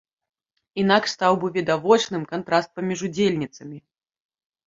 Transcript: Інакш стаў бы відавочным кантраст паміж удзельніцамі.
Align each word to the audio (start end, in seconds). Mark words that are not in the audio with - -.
Інакш 0.83 1.11
стаў 1.17 1.33
бы 1.43 1.47
відавочным 1.57 2.23
кантраст 2.33 2.69
паміж 2.79 2.99
удзельніцамі. 3.09 3.77